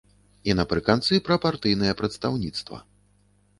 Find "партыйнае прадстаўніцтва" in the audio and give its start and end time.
1.45-2.83